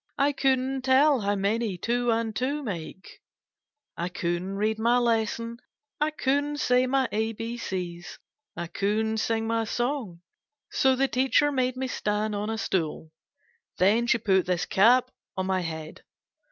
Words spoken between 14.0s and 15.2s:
she put this cap